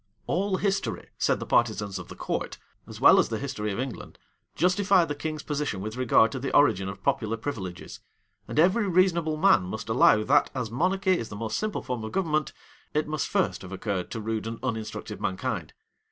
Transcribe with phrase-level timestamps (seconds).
[0.25, 2.57] All history, said the partisans of the court,
[2.87, 4.17] as well as the history of England,
[4.55, 7.99] justify the king's position with regard to the origin of popular privileges;
[8.47, 12.13] and every reasonable man must allow, that as monarchy is the most simple form of
[12.13, 12.51] government,
[12.95, 15.71] it must first have occurred to rude and uninstructed mankind.